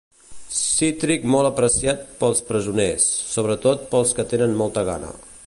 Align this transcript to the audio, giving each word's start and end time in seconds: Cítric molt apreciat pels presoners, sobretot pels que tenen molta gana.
Cítric 0.75 1.27
molt 1.35 1.49
apreciat 1.49 2.01
pels 2.23 2.41
presoners, 2.49 3.07
sobretot 3.35 3.87
pels 3.93 4.17
que 4.21 4.27
tenen 4.35 4.59
molta 4.65 4.87
gana. 4.93 5.15